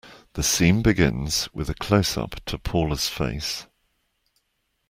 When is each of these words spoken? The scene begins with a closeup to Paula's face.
The 0.33 0.41
scene 0.41 0.81
begins 0.81 1.47
with 1.53 1.69
a 1.69 1.75
closeup 1.75 2.43
to 2.45 2.57
Paula's 2.57 3.07
face. 3.07 3.67